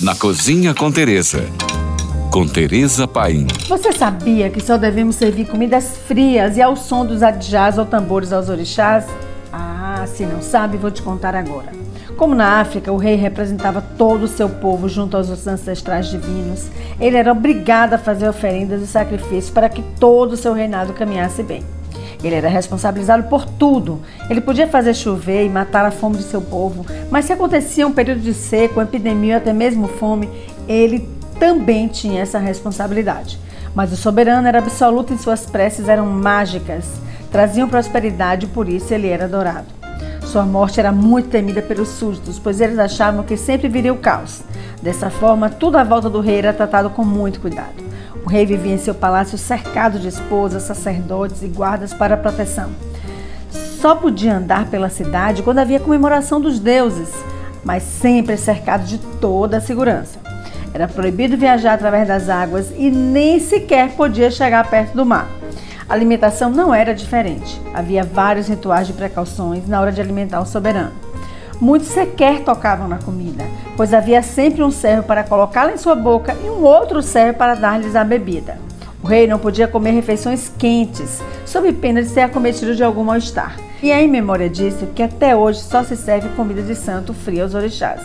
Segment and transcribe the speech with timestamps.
[0.00, 1.44] na Cozinha com Teresa.
[2.30, 3.46] Com Teresa Paim.
[3.66, 8.30] Você sabia que só devemos servir comidas frias e ao som dos adjás ou tambores
[8.30, 9.06] aos orixás?
[9.50, 11.72] Ah, se não sabe, vou te contar agora.
[12.18, 16.66] Como na África o rei representava todo o seu povo junto aos ancestrais divinos,
[17.00, 21.42] ele era obrigado a fazer oferendas e sacrifícios para que todo o seu reinado caminhasse
[21.42, 21.64] bem.
[22.26, 24.00] Ele era responsabilizado por tudo.
[24.28, 27.92] Ele podia fazer chover e matar a fome de seu povo, mas se acontecia um
[27.92, 30.28] período de seca, epidemia ou até mesmo fome,
[30.66, 31.08] ele
[31.38, 33.38] também tinha essa responsabilidade.
[33.74, 36.84] Mas o soberano era absoluto e suas preces eram mágicas,
[37.30, 39.66] traziam prosperidade e por isso ele era adorado.
[40.24, 44.42] Sua morte era muito temida pelos súditos, pois eles achavam que sempre viria o caos.
[44.82, 47.85] Dessa forma, tudo à volta do rei era tratado com muito cuidado.
[48.26, 52.70] O rei vivia em seu palácio cercado de esposas, sacerdotes e guardas para proteção.
[53.52, 57.08] Só podia andar pela cidade quando havia comemoração dos deuses,
[57.62, 60.18] mas sempre cercado de toda a segurança.
[60.74, 65.28] Era proibido viajar através das águas e nem sequer podia chegar perto do mar.
[65.88, 67.60] A alimentação não era diferente.
[67.72, 70.92] Havia vários rituais de precauções na hora de alimentar o soberano.
[71.60, 73.44] Muitos sequer tocavam na comida,
[73.76, 77.54] pois havia sempre um servo para colocá-la em sua boca e um outro servo para
[77.54, 78.58] dar-lhes a bebida.
[79.02, 83.56] O rei não podia comer refeições quentes, sob pena de ser acometido de algum mal-estar.
[83.82, 87.42] E é em memória disso que até hoje só se serve comida de santo fria
[87.42, 88.00] aos orixás.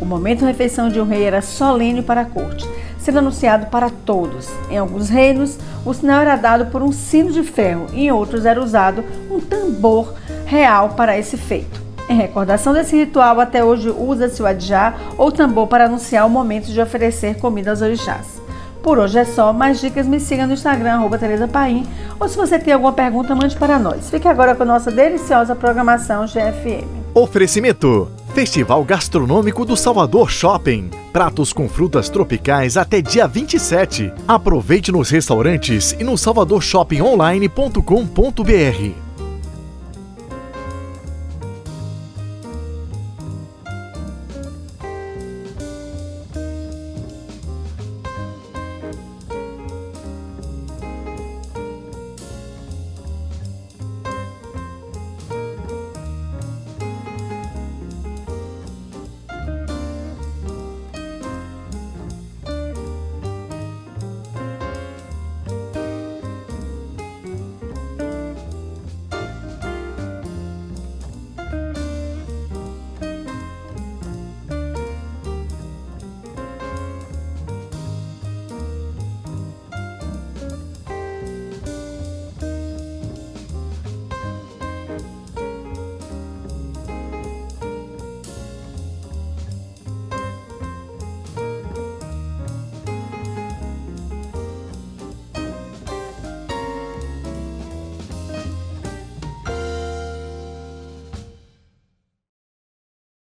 [0.00, 3.90] O momento de refeição de um rei era solene para a corte, sendo anunciado para
[3.90, 4.48] todos.
[4.70, 8.44] Em alguns reinos, o sinal era dado por um sino de ferro, e em outros
[8.46, 10.14] era usado um tambor
[10.46, 11.83] real para esse feito.
[12.08, 16.66] Em recordação desse ritual, até hoje usa-se o adjá ou tambor para anunciar o momento
[16.66, 18.42] de oferecer comida aos orixás.
[18.82, 21.86] Por hoje é só, mais dicas me siga no Instagram, arroba Tereza Paim,
[22.20, 24.10] ou se você tem alguma pergunta, mande para nós.
[24.10, 26.86] Fique agora com a nossa deliciosa programação GFM.
[27.14, 30.90] Oferecimento Festival Gastronômico do Salvador Shopping.
[31.12, 34.12] Pratos com frutas tropicais até dia 27.
[34.28, 39.03] Aproveite nos restaurantes e no salvadorshoppingonline.com.br.